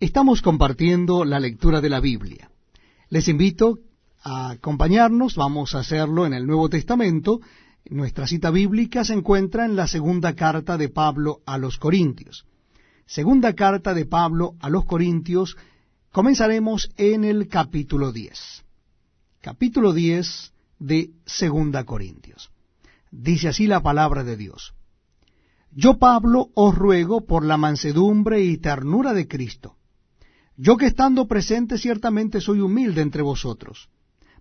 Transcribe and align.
Estamos 0.00 0.42
compartiendo 0.42 1.24
la 1.24 1.40
lectura 1.40 1.80
de 1.80 1.88
la 1.88 1.98
Biblia. 1.98 2.52
Les 3.08 3.26
invito 3.26 3.80
a 4.22 4.50
acompañarnos, 4.50 5.34
vamos 5.34 5.74
a 5.74 5.80
hacerlo 5.80 6.24
en 6.24 6.34
el 6.34 6.46
Nuevo 6.46 6.68
Testamento. 6.68 7.40
Nuestra 7.90 8.28
cita 8.28 8.52
bíblica 8.52 9.04
se 9.04 9.14
encuentra 9.14 9.64
en 9.64 9.74
la 9.74 9.88
segunda 9.88 10.36
carta 10.36 10.76
de 10.76 10.88
Pablo 10.88 11.40
a 11.46 11.58
los 11.58 11.78
Corintios. 11.78 12.46
Segunda 13.06 13.54
carta 13.54 13.92
de 13.92 14.06
Pablo 14.06 14.54
a 14.60 14.70
los 14.70 14.84
Corintios, 14.84 15.56
comenzaremos 16.12 16.90
en 16.96 17.24
el 17.24 17.48
capítulo 17.48 18.12
10. 18.12 18.64
Capítulo 19.40 19.92
10 19.92 20.52
de 20.78 21.10
Segunda 21.26 21.82
Corintios. 21.82 22.52
Dice 23.10 23.48
así 23.48 23.66
la 23.66 23.82
palabra 23.82 24.22
de 24.22 24.36
Dios. 24.36 24.74
Yo, 25.72 25.98
Pablo, 25.98 26.50
os 26.54 26.76
ruego 26.76 27.26
por 27.26 27.44
la 27.44 27.56
mansedumbre 27.56 28.44
y 28.44 28.58
ternura 28.58 29.12
de 29.12 29.26
Cristo. 29.26 29.77
Yo 30.60 30.76
que 30.76 30.86
estando 30.86 31.28
presente 31.28 31.78
ciertamente 31.78 32.40
soy 32.40 32.58
humilde 32.60 33.00
entre 33.00 33.22
vosotros, 33.22 33.88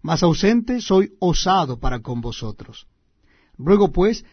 mas 0.02 0.23
ausente 0.23 0.81
soy 0.81 1.13
osado 1.20 1.80
para 1.80 1.99
con 1.99 2.21
vosotros. 2.21 2.88
Ruego 3.59 3.91
pues 3.91 4.25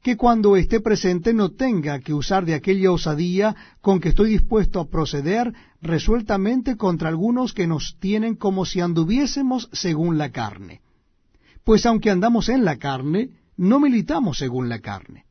que 0.00 0.16
cuando 0.16 0.54
esté 0.56 0.78
presente 0.78 1.34
no 1.34 1.50
tenga 1.50 1.98
que 1.98 2.14
usar 2.14 2.44
de 2.44 2.54
aquella 2.54 2.92
osadía 2.92 3.56
con 3.80 3.98
que 3.98 4.10
estoy 4.10 4.30
dispuesto 4.30 4.78
a 4.78 4.88
proceder 4.88 5.52
resueltamente 5.82 6.76
contra 6.76 7.08
algunos 7.08 7.52
que 7.52 7.66
nos 7.66 7.96
tienen 7.98 8.36
como 8.36 8.64
si 8.64 8.80
anduviésemos 8.80 9.68
según 9.72 10.18
la 10.18 10.30
carne. 10.30 10.82
Pues 11.64 11.84
aunque 11.84 12.10
andamos 12.10 12.48
en 12.48 12.64
la 12.64 12.76
carne, 12.76 13.30
no 13.56 13.80
militamos 13.80 14.38
según 14.38 14.68
la 14.68 14.78
carne 14.78 15.24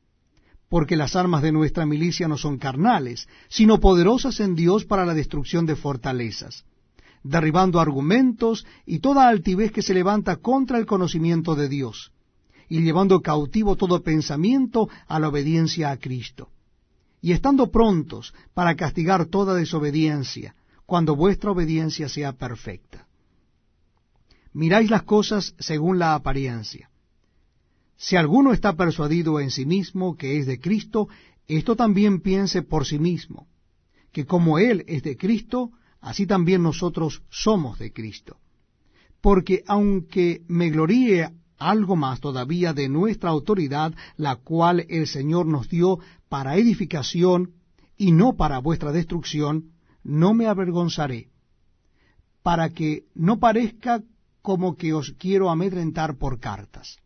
porque 0.69 0.95
las 0.95 1.15
armas 1.15 1.41
de 1.41 1.51
nuestra 1.51 1.85
milicia 1.85 2.27
no 2.27 2.37
son 2.37 2.57
carnales, 2.57 3.27
sino 3.47 3.79
poderosas 3.79 4.39
en 4.39 4.55
Dios 4.55 4.85
para 4.85 5.05
la 5.05 5.13
destrucción 5.13 5.65
de 5.65 5.75
fortalezas, 5.75 6.65
derribando 7.23 7.79
argumentos 7.79 8.65
y 8.85 8.99
toda 8.99 9.27
altivez 9.27 9.71
que 9.71 9.81
se 9.81 9.93
levanta 9.93 10.37
contra 10.37 10.77
el 10.77 10.85
conocimiento 10.85 11.55
de 11.55 11.69
Dios, 11.69 12.11
y 12.69 12.81
llevando 12.81 13.21
cautivo 13.21 13.75
todo 13.75 14.01
pensamiento 14.01 14.89
a 15.07 15.19
la 15.19 15.29
obediencia 15.29 15.91
a 15.91 15.97
Cristo, 15.97 16.49
y 17.21 17.31
estando 17.31 17.69
prontos 17.69 18.33
para 18.53 18.75
castigar 18.75 19.25
toda 19.27 19.53
desobediencia, 19.53 20.55
cuando 20.85 21.15
vuestra 21.15 21.51
obediencia 21.51 22.09
sea 22.09 22.33
perfecta. 22.33 23.07
Miráis 24.53 24.89
las 24.89 25.03
cosas 25.03 25.55
según 25.59 25.99
la 25.99 26.15
apariencia 26.15 26.89
si 27.97 28.15
alguno 28.15 28.53
está 28.53 28.75
persuadido 28.75 29.39
en 29.39 29.51
sí 29.51 29.65
mismo 29.65 30.17
que 30.17 30.37
es 30.37 30.45
de 30.45 30.59
Cristo, 30.59 31.07
esto 31.47 31.75
también 31.75 32.21
piense 32.21 32.61
por 32.61 32.85
sí 32.85 32.99
mismo, 32.99 33.47
que 34.11 34.25
como 34.25 34.59
Él 34.59 34.83
es 34.87 35.03
de 35.03 35.17
Cristo, 35.17 35.71
así 36.01 36.25
también 36.25 36.63
nosotros 36.63 37.23
somos 37.29 37.79
de 37.79 37.91
Cristo. 37.91 38.37
Porque 39.21 39.63
aunque 39.67 40.41
me 40.47 40.69
gloríe 40.69 41.29
algo 41.57 41.95
más 41.95 42.19
todavía 42.19 42.73
de 42.73 42.89
nuestra 42.89 43.29
autoridad, 43.29 43.93
la 44.17 44.35
cual 44.35 44.85
el 44.89 45.07
Señor 45.07 45.45
nos 45.45 45.69
dio 45.69 45.99
para 46.27 46.57
edificación 46.57 47.53
y 47.95 48.11
no 48.11 48.35
para 48.35 48.59
vuestra 48.59 48.91
destrucción, 48.91 49.71
no 50.03 50.33
me 50.33 50.47
avergonzaré, 50.47 51.29
para 52.41 52.69
que 52.69 53.05
no 53.15 53.39
parezca 53.39 54.03
como 54.41 54.75
que 54.75 54.93
os 54.93 55.11
quiero 55.17 55.49
amedrentar 55.49 56.17
por 56.17 56.39
cartas 56.41 56.97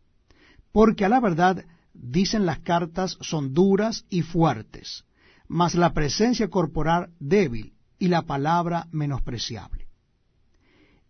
porque 0.72 1.04
a 1.04 1.08
la 1.08 1.20
verdad 1.20 1.64
dicen 1.92 2.46
las 2.46 2.60
cartas 2.60 3.16
son 3.20 3.54
duras 3.54 4.04
y 4.08 4.22
fuertes, 4.22 5.04
mas 5.48 5.74
la 5.74 5.92
presencia 5.92 6.48
corporal 6.48 7.10
débil 7.18 7.74
y 7.98 8.08
la 8.08 8.22
palabra 8.22 8.86
menospreciable. 8.92 9.88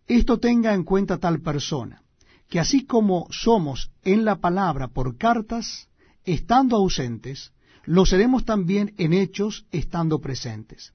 Esto 0.07 0.39
tenga 0.39 0.73
en 0.73 0.83
cuenta 0.83 1.19
tal 1.19 1.41
persona, 1.41 2.01
que 2.49 2.59
así 2.59 2.85
como 2.85 3.27
somos 3.29 3.91
en 4.03 4.25
la 4.25 4.37
palabra 4.37 4.87
por 4.87 5.17
cartas, 5.17 5.87
estando 6.23 6.77
ausentes, 6.77 7.53
lo 7.85 8.05
seremos 8.05 8.43
también 8.43 8.93
en 8.97 9.13
hechos 9.13 9.65
estando 9.71 10.19
presentes. 10.19 10.93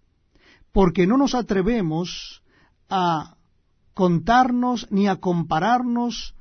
Porque 0.72 1.06
no 1.06 1.16
nos 1.16 1.34
atrevemos 1.34 2.42
a 2.88 3.36
contarnos 3.94 4.88
ni 4.90 5.06
a 5.06 5.16
compararnos 5.16 6.33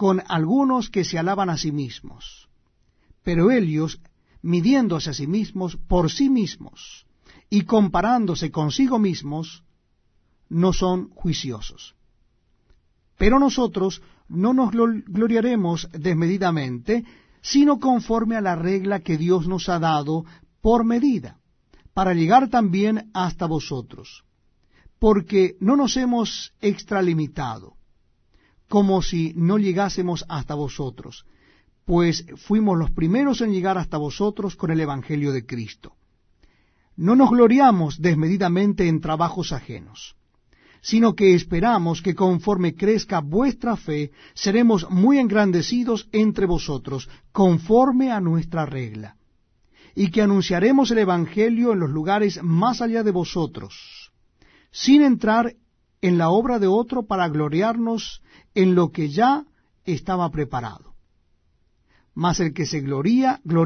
con 0.00 0.22
algunos 0.28 0.88
que 0.88 1.04
se 1.04 1.18
alaban 1.18 1.50
a 1.50 1.58
sí 1.58 1.72
mismos. 1.72 2.48
Pero 3.22 3.50
ellos, 3.50 4.00
midiéndose 4.40 5.10
a 5.10 5.12
sí 5.12 5.26
mismos 5.26 5.76
por 5.76 6.10
sí 6.10 6.30
mismos 6.30 7.04
y 7.50 7.64
comparándose 7.64 8.50
consigo 8.50 8.98
mismos, 8.98 9.62
no 10.48 10.72
son 10.72 11.10
juiciosos. 11.10 11.96
Pero 13.18 13.38
nosotros 13.38 14.00
no 14.26 14.54
nos 14.54 14.70
gloriaremos 14.70 15.90
desmedidamente, 15.92 17.04
sino 17.42 17.78
conforme 17.78 18.36
a 18.36 18.40
la 18.40 18.56
regla 18.56 19.00
que 19.00 19.18
Dios 19.18 19.46
nos 19.46 19.68
ha 19.68 19.78
dado 19.78 20.24
por 20.62 20.82
medida, 20.82 21.40
para 21.92 22.14
llegar 22.14 22.48
también 22.48 23.10
hasta 23.12 23.44
vosotros, 23.44 24.24
porque 24.98 25.58
no 25.60 25.76
nos 25.76 25.98
hemos 25.98 26.54
extralimitado 26.62 27.76
como 28.70 29.02
si 29.02 29.32
no 29.34 29.58
llegásemos 29.58 30.24
hasta 30.28 30.54
vosotros, 30.54 31.26
pues 31.84 32.24
fuimos 32.36 32.78
los 32.78 32.92
primeros 32.92 33.40
en 33.40 33.52
llegar 33.52 33.76
hasta 33.76 33.98
vosotros 33.98 34.54
con 34.54 34.70
el 34.70 34.78
Evangelio 34.78 35.32
de 35.32 35.44
Cristo. 35.44 35.96
No 36.94 37.16
nos 37.16 37.30
gloriamos 37.30 38.00
desmedidamente 38.00 38.86
en 38.86 39.00
trabajos 39.00 39.50
ajenos, 39.50 40.14
sino 40.82 41.16
que 41.16 41.34
esperamos 41.34 42.00
que 42.00 42.14
conforme 42.14 42.76
crezca 42.76 43.18
vuestra 43.20 43.76
fe, 43.76 44.12
seremos 44.34 44.88
muy 44.88 45.18
engrandecidos 45.18 46.08
entre 46.12 46.46
vosotros, 46.46 47.08
conforme 47.32 48.12
a 48.12 48.20
nuestra 48.20 48.66
regla, 48.66 49.16
y 49.96 50.12
que 50.12 50.22
anunciaremos 50.22 50.92
el 50.92 50.98
Evangelio 50.98 51.72
en 51.72 51.80
los 51.80 51.90
lugares 51.90 52.40
más 52.40 52.82
allá 52.82 53.02
de 53.02 53.10
vosotros, 53.10 54.12
sin 54.70 55.02
entrar 55.02 55.56
en 56.00 56.18
la 56.18 56.30
obra 56.30 56.58
de 56.58 56.66
otro 56.66 57.06
para 57.06 57.28
gloriarnos 57.28 58.22
en 58.54 58.74
lo 58.74 58.90
que 58.90 59.10
ya 59.10 59.46
estaba 59.84 60.30
preparado. 60.30 60.94
Mas 62.14 62.40
el 62.40 62.52
que 62.52 62.66
se 62.66 62.80
gloría, 62.80 63.40
gloria 63.44 63.58